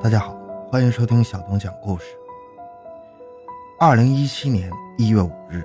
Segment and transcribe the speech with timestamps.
[0.00, 0.32] 大家好，
[0.70, 2.04] 欢迎收听小东讲故事。
[3.80, 5.64] 二零一七年一月五日，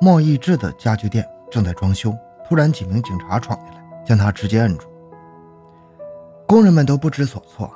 [0.00, 2.16] 莫义志的家具店正在装修，
[2.48, 4.86] 突然几名警察闯进来，将他直接摁住。
[6.46, 7.68] 工人们都不知所措，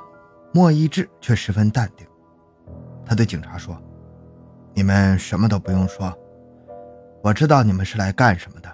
[0.53, 2.07] 莫义志却十分淡定。
[3.05, 3.77] 他对警察说
[4.73, 6.17] ：“你们什么都不用说，
[7.21, 8.69] 我知道你们是来干什么的，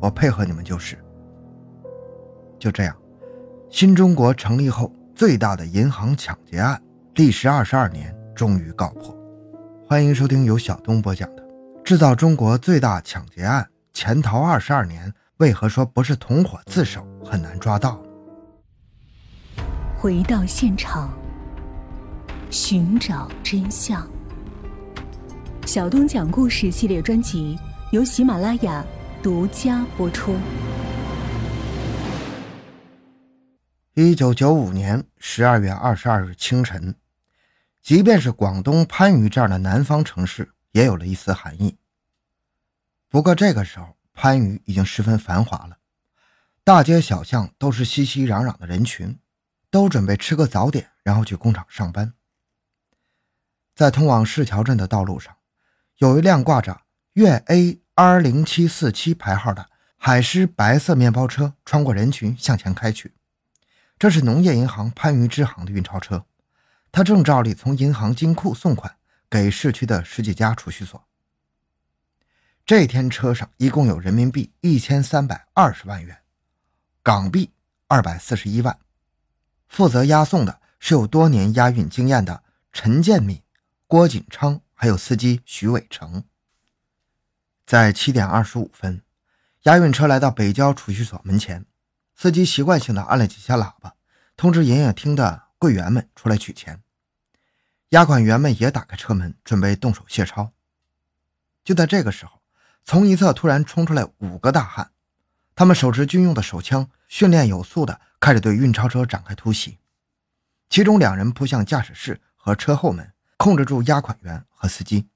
[0.00, 0.98] 我配合你们就是。”
[2.58, 2.96] 就这样，
[3.70, 6.80] 新中国成立后最大的银行抢劫案，
[7.16, 9.12] 历时二十二年，终于告破。
[9.84, 11.42] 欢迎收听由小东播讲的
[11.82, 18.00] 《制造中国最大抢劫案》，潜逃二十二年，为何说不是同伙自首很难抓到？
[19.96, 21.12] 回到现场，
[22.48, 24.08] 寻找真相。
[25.66, 27.58] 小东讲故事系列专辑
[27.90, 28.84] 由喜马拉雅
[29.20, 30.36] 独家播出。
[34.00, 36.94] 一九九五年十二月二十二日清晨。
[37.82, 41.76] 即便是广东番禺这样的南方城市，也有了一丝寒意。
[43.08, 45.78] 不过这个时候，番禺已经十分繁华了，
[46.62, 49.18] 大街小巷都是熙熙攘攘的人群，
[49.68, 52.14] 都准备吃个早点，然后去工厂上班。
[53.74, 55.34] 在通往市桥镇的道路上，
[55.96, 56.82] 有一辆挂着
[57.14, 63.14] 粤 A R 零七四七牌号的海狮白色面包车穿过人群向前开去，
[63.98, 66.24] 这是农业银行番禺支行的运钞车。
[66.92, 68.96] 他正照例从银行金库送款
[69.28, 71.04] 给市区的十几家储蓄所。
[72.64, 76.18] 这天车上一共有人民币一千三百二十万元，
[77.02, 77.50] 港币
[77.86, 78.78] 二百四十一万。
[79.68, 83.42] 负责押送的是有多年押运经验的陈建敏、
[83.86, 86.24] 郭锦昌，还有司机徐伟成。
[87.66, 89.02] 在七点二十五分，
[89.64, 91.66] 押运车来到北郊储蓄所门前，
[92.18, 93.94] 司机习惯性的按了几下喇叭，
[94.36, 95.48] 通知营业厅的。
[95.60, 96.84] 柜员们出来取钱，
[97.88, 100.52] 押款员们也打开车门，准备动手卸钞。
[101.64, 102.40] 就在这个时候，
[102.84, 104.92] 从一侧突然冲出来五个大汉，
[105.56, 109.78] 他们手持军用的手枪，训练有素的开始对运钞车展开突袭。
[110.70, 115.08] 其中两人扑向驾驶室和车后门，控制住押款员和司机。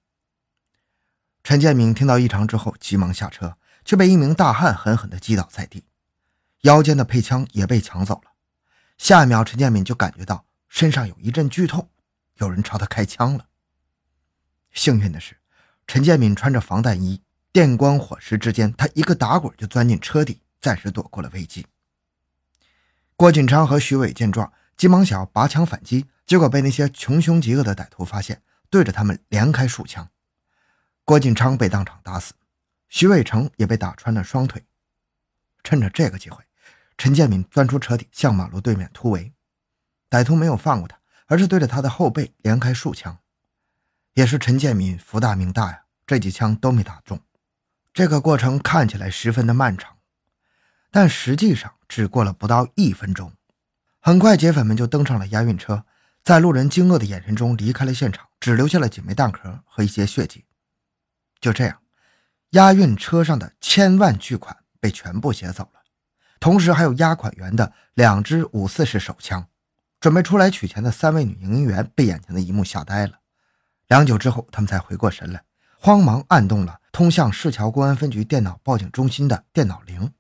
[1.45, 5.85] 陈建明听到异常之后，急忙下车，却被一名大汉狠狠地击倒在地，
[6.63, 8.33] 腰间的配枪也被抢走了。
[8.99, 11.91] 下一秒，陈建敏就感觉到身上有一阵剧痛，
[12.37, 13.47] 有人朝他开枪了。
[14.73, 15.37] 幸运的是，
[15.87, 17.21] 陈建敏穿着防弹衣，
[17.53, 21.67] 电光火石之间，他一个打滚就钻进车底，暂时躲过了危机。
[23.17, 28.41] 郭锦昌和徐伟见状，急忙想要拔枪反击，结果被那些穷凶极恶的歹徒发现，
[28.71, 30.09] 对着他们连开数枪。
[31.05, 32.35] 郭锦昌被当场打死，
[32.89, 34.65] 徐伟成也被打穿了双腿。
[35.65, 36.43] 趁着这个机会。
[36.97, 39.33] 陈建敏钻出车底，向马路对面突围。
[40.11, 43.19] 歹徒没有放过他，而是对着他的后背连开数枪。
[44.15, 47.19] 也是陈建敏福大命大呀，这几枪都没打中。
[47.95, 49.97] 这个过程看起来十分的漫长，
[50.91, 53.33] 但实际上只过了不到一分钟。
[54.01, 55.85] 很快，劫匪们就登上了押运车，
[56.23, 60.45] 在路人惊愕的眼神中离开了现场，只留下了几枚弹壳和一些血迹。
[61.41, 61.81] 就这样，
[62.51, 65.82] 押运车上的千万巨款被全部劫走了。
[66.43, 69.47] 同时还有押款员的两支五四式手枪，
[70.01, 73.21] 准备出来取钱的三位女营业员被眼前的一幕吓呆了。
[73.87, 75.45] 良久之后，他们才回过神来，
[75.79, 80.13] 慌忙按动了通向市桥公安分局电脑报警中心的电脑铃。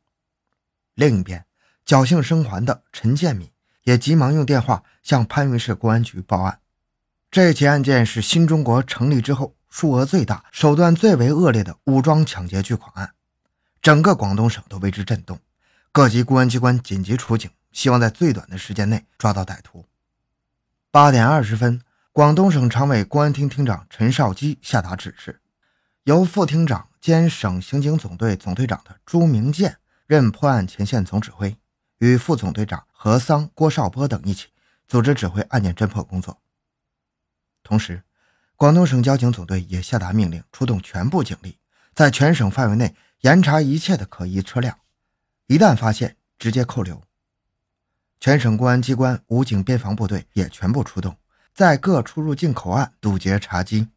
[0.94, 1.44] 另一边，
[1.84, 3.50] 侥幸生还的陈建敏
[3.82, 6.60] 也急忙用电话向番禺市公安局报案。
[7.32, 13.12] 这起案件是新中国成立之后数额最大、手段最为恶劣的武装抢劫巨款案，
[13.80, 15.36] 整个广东省都为之震动。
[15.94, 19.84] 各级公安机关紧急出警，希望在最短的时间内抓到歹徒。
[20.90, 21.82] 八点二十分，
[22.12, 25.42] 广东省常委公安厅厅长陈少基下达指示，
[26.04, 29.76] 由副厅长兼省刑警总队总队长的朱明建
[30.06, 31.54] 任破案前线总指挥，
[31.98, 34.48] 与副总队长何桑、郭少波等一起
[34.88, 36.40] 组织指挥案件侦破工作。
[37.62, 38.02] 同时，
[38.56, 41.58] 广东省交警总队也下达命令，出动全部警力，
[41.94, 44.78] 在全省范围内严查一切的可疑车辆。
[45.52, 47.02] 一旦发现，直接扣留。
[48.18, 51.14] 全省公安机关、武警、边防部队也全部出动，
[51.52, 53.88] 在各出入境口岸堵截查缉。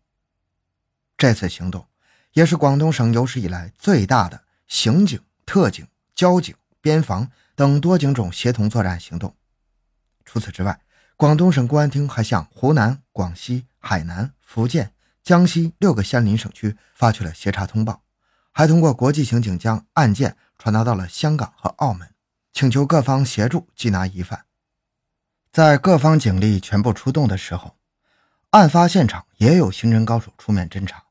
[1.16, 1.88] 这次行动
[2.34, 9.34] 也是广东省有史以来最大的刑警、特警、交警、边防等多警种协同作战行动。
[10.26, 10.82] 除此之外，
[11.16, 14.92] 广东省公安厅还向湖南、广西、海南、福建、
[15.24, 18.04] 江西六个相邻省区发去了协查通报，
[18.52, 20.36] 还通过国际刑警将案件。
[20.58, 22.14] 传达到了香港和澳门，
[22.54, 24.46] 请求各方协助缉拿疑犯。
[25.52, 27.78] 在各方警力全部出动的时候，
[28.50, 31.04] 案发现场也有刑侦高手出面侦查。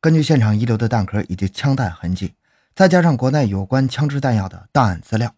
[0.00, 2.34] 根据现场遗留的弹壳以及枪弹痕迹，
[2.74, 5.34] 再加上国内有关枪支弹药的档案资料，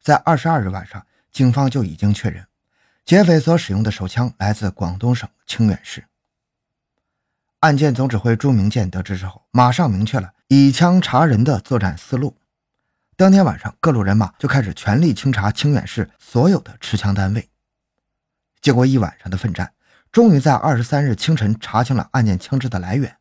[0.00, 2.46] 在二十二日晚上，警方就已经确认，
[3.04, 6.06] 劫匪所使用的手枪来自广东省清远市。
[7.60, 12.36] 案件总指挥朱明建得知之后，马上明确了以枪查人的作战思路。
[13.16, 17.48] 当天晚上，各路人马就开始全力清查清远市所有的持枪单位。
[18.60, 19.72] 经过一晚上的奋战，
[20.10, 23.16] 终于在二十三日清晨查清了案件枪支的来源。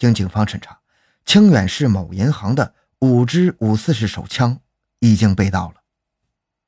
[0.00, 0.80] 经警方审查，
[1.24, 4.58] 清远市某银行的五支五四式手枪
[4.98, 5.82] 已经被盗了。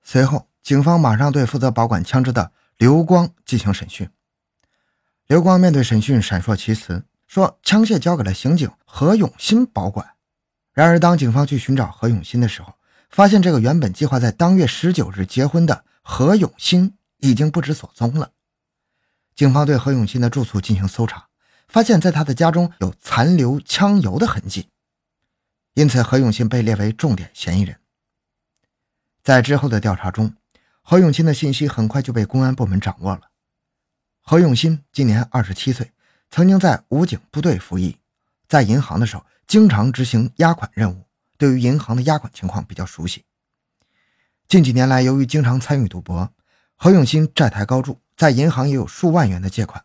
[0.04, 4.08] 随后，警方马上对负责保管枪支的刘光进行审讯。
[5.26, 10.17] 刘光面对审讯闪烁其词，说枪械交给了刑警何永新保管。
[10.73, 12.75] 然而，当警方去寻找何永新的时候，
[13.09, 18.32] 发现这个原本计划在当月十九日结婚的何永新已经不知所踪了。
[19.37, 21.29] 警方对何永新的住处进行搜查。
[21.69, 24.69] 发现，在他的家中有残留枪油的痕迹，
[25.75, 27.79] 因此何永新被列为重点嫌疑人。
[29.23, 30.35] 在之后的调查中，
[30.83, 33.31] 何永新的信息很快就被公安部门掌握了。
[34.21, 35.93] 何永新今年二十七岁，
[36.31, 37.99] 曾经在武警部队服役，
[38.49, 41.05] 在银行的时候经常执行押款任务，
[41.37, 43.25] 对于银行的押款情况比较熟悉。
[44.47, 46.32] 近几年来，由于经常参与赌博，
[46.77, 49.85] 何永新债台高筑，在银行也有数万元的借款。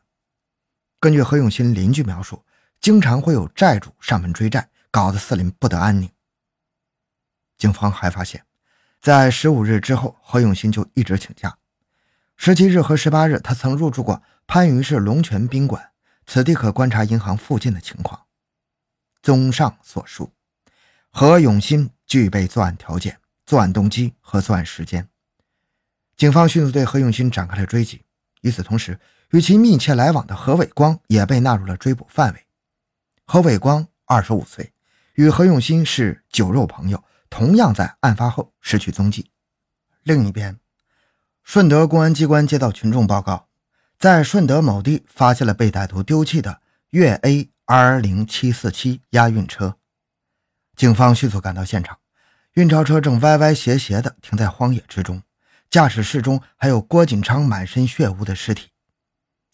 [1.00, 2.44] 根据何永新邻居描述，
[2.80, 6.10] 经常会有债主上门追债，搞得四邻不得安宁。
[7.58, 8.44] 警方还发现，
[9.02, 11.58] 在十五日之后，何永新就一直请假。
[12.36, 15.92] 十七日和十八日，他曾入住过番禺市龙泉宾馆，
[16.26, 18.26] 此地可观察银行附近的情况。
[19.22, 20.34] 综上所述，
[21.10, 25.10] 何永新具备作案条件、作案动机和作案时间。
[26.16, 28.04] 警方迅速对何永新展开了追击。
[28.42, 29.00] 与此同时，
[29.32, 32.46] 与其密切来往的何伟光也被纳入了追捕范围。
[33.26, 34.72] 何伟光二十五岁，
[35.16, 39.32] 与何永新是酒肉朋友，同样在案发后失去踪迹。
[40.04, 40.60] 另一边，
[41.44, 43.48] 顺德公安机关接到群众报告，
[43.98, 49.78] 在顺德某地发现了被歹徒丢弃的粤 A R 零七四七押运车。
[50.76, 51.98] 警方迅速赶到现场，
[52.54, 55.24] 运钞车正歪歪斜斜地停在荒野之中，
[55.70, 58.70] 驾驶室中还有郭锦昌满身血污的尸体。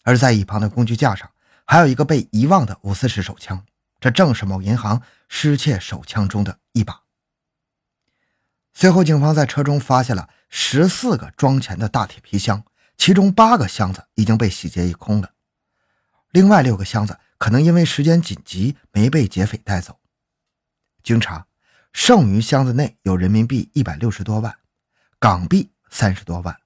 [0.02, 1.30] 而在一旁的工具架上，
[1.64, 3.64] 还有一个被遗忘的五四式手枪，
[4.00, 7.02] 这正是某银行失窃手枪中的一把。
[8.74, 12.64] 随后，警方在车中发现了十四个装钱的大铁皮箱，
[13.04, 15.32] 其中八个箱子已经被洗劫一空了，
[16.30, 19.98] 另外六个箱子可能因为时间紧急没被劫匪带走。
[21.02, 21.48] 经查，
[21.92, 24.56] 剩余箱子内有人民币一百六十多万，
[25.18, 26.56] 港币三十多万。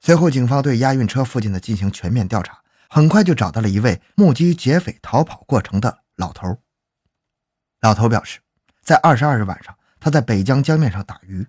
[0.00, 6.62] 随后，警方对押运车附近的进行全面调查，很快就找到了一位目击劫匪逃跑过程的老头。
[7.82, 8.40] 老头表示，
[8.80, 11.46] 在二十二日晚上，他在北江江面上打鱼，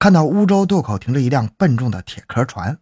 [0.00, 2.76] 看到乌州渡口停着一辆笨重的铁壳船，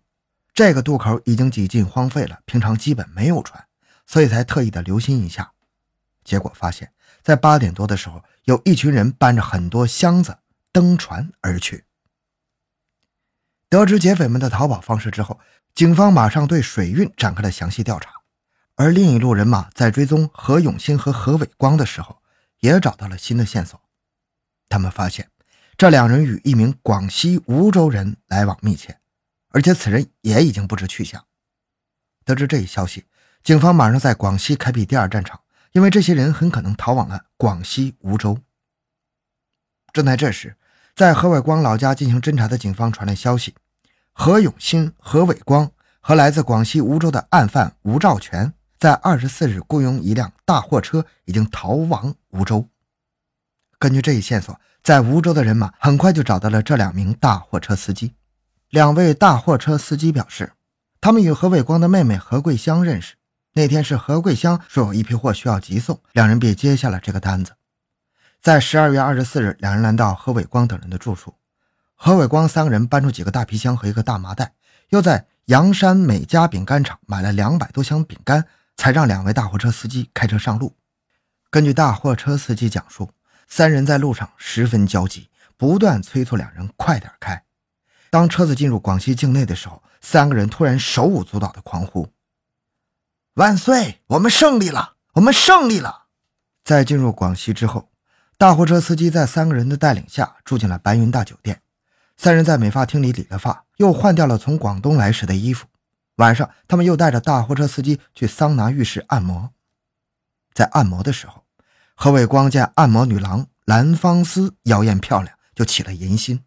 [0.54, 3.66] 这个渡口已经几近荒废了，平常基本没有船，
[4.06, 5.52] 所以才特意的留心一下。
[6.24, 10.38] 结果发现，在八点多的时候，有一群人搬着很多箱子
[10.70, 11.84] 登船而去。
[13.68, 15.40] 得知劫匪们的逃跑方式之后，
[15.74, 18.10] 警方马上对水运展开了详细调查。
[18.74, 22.22] 而另一路人马在追踪何永新和何伟光的时候，
[22.60, 23.80] 也找到了新的线索。
[24.68, 25.28] 他们发现
[25.76, 28.98] 这两人与一名广西梧州人来往密切，
[29.52, 31.24] 而且此人也已经不知去向。
[32.24, 33.04] 得知这一消息，
[33.42, 35.40] 警方马上在广西开辟第二战场，
[35.72, 38.38] 因为这些人很可能逃往了广西梧州。
[39.92, 40.56] 正在这时，
[40.94, 43.54] 在何伟光老家进行侦查的警方传来消息。
[44.12, 52.68] 何永新、何伟光和来自广西梧州的案犯吴兆全，在二十四日雇佣一辆大货车，已经逃往梧州。
[53.78, 58.14] 根据这一线索，在梧州的人马很快就找到了这两名大货车司机。
[58.72, 60.54] 两位大货车司机表示，
[60.98, 63.16] 他们与何伟光的妹妹何桂香认识。
[63.52, 67.52] 那天是何桂香说有一批货需要急送，两人便接下了这个单子。
[68.40, 71.34] 在十二月二十四日，两人来到何伟光等人的住处。
[71.94, 74.54] 何伟光三个人搬出几个大皮箱和一个大麻袋，
[74.88, 78.46] 又在阳山美家饼干厂买了两百多箱饼干，
[78.78, 80.74] 才让两位大货车司机开车上路。
[81.50, 83.10] 根据大货车司机讲述，
[83.46, 87.44] 三人在路上十分焦急，不断催促两人快点开。
[88.12, 92.10] 当车子进入广西境内的时候，三个人突然手舞足蹈地狂呼
[93.36, 94.02] ：“万岁！
[94.08, 94.96] 我们胜利了！
[95.14, 96.02] 我们胜利了！”
[96.62, 97.88] 在进入广西之后，
[98.36, 101.62] 大货车司机在三个人的带领下住进了白云大酒店。
[102.18, 105.66] 三人在美发厅里理了发，又换掉了从广东来时的衣服。
[106.16, 109.52] 晚上，他们又带着大货车司机去桑拿浴室按摩。
[110.52, 111.44] 在按摩的时候，
[111.94, 116.44] 何伟光见按摩女郎蓝芳思妖艳漂亮，就起了淫心，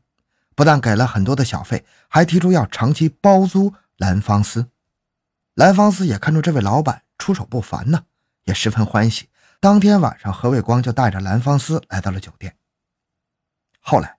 [0.56, 4.70] 不但给了很多的小费，还提出要长期包租蓝芳思。
[5.54, 8.06] 蓝芳思也看出这位老板出手不凡呢，
[8.46, 9.30] 也十分欢喜。
[9.60, 12.56] 当天晚上，何伟光就带着蓝芳思来到了酒店。
[13.80, 14.18] 后来，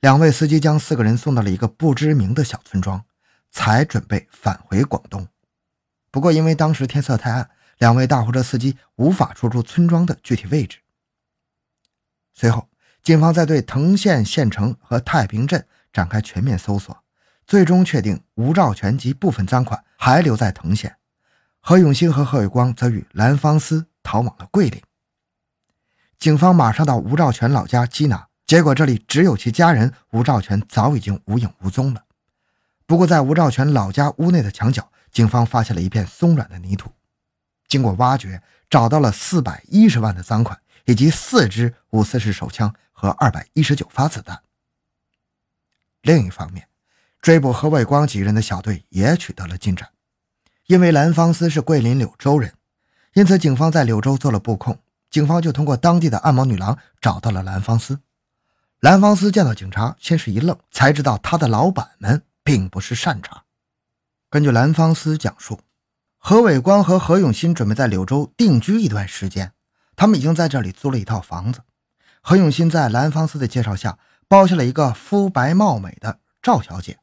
[0.00, 3.04] 两位司机将四个人送到了一个不知名的小村庄，
[3.50, 5.26] 才准备返回广东。
[6.10, 10.78] 不过，因为当时天色太暗，两位大货车司机无法说出村庄的具体位置。
[12.32, 12.68] 随后，
[13.02, 16.94] 警方在对藤县县城和太平镇展开全面搜索，
[17.46, 20.94] 最终确定吴兆全及部分赃款还留在藤县，
[21.60, 23.86] 何永新和何伟光则与蓝芳思。
[24.06, 24.82] 逃往了桂林，
[26.18, 32.04] 警方马上到吴兆全老家缉拿，结果这里只有其家人吴兆全早已经无影无踪了。
[32.84, 36.92] 不过，在吴兆全老家屋内的墙角，警方发现了一片松软的泥土，
[37.66, 44.43] 经过挖掘，找到了四百一十万的赃款，以及四支五四式手枪和二百一十九发子弹。
[46.04, 46.68] 另一方面，
[47.22, 49.88] 追捕何伟光几人的小队也取得了进展，
[50.66, 52.52] 因为蓝芳思是桂林柳州人。
[53.14, 54.78] 因此，警方在柳州做了布控，
[55.10, 58.00] 警方就通过当地的按摩女郎找到了蓝芳思。
[58.80, 63.44] 蓝芳思见到警察，先是一愣，才知道他的老板们并不是善茬。
[64.28, 65.60] 根据蓝芳思讲述，
[66.18, 69.52] 何伟光和何永新准备在柳州定居一段时间，
[69.96, 71.60] 他们已经在这里租了一套房子。
[72.20, 73.98] 何永新在蓝芳思的介绍下，
[74.34, 76.98] 包下了一个肤白貌美的赵小姐。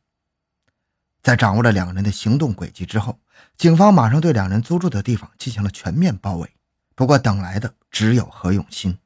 [1.24, 3.22] 在掌握了两人的行动轨迹之后，
[3.56, 6.54] 警方马上对两人租住的地方进行了全面包围。
[6.94, 8.98] 不过，等来的只有何永新。